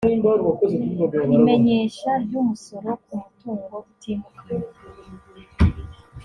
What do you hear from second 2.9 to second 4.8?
ku mutungo utimukanwa